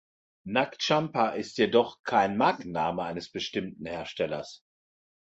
[0.45, 4.63] Nag Champa ist jedoch kein Markenname eines bestimmten Herstellers.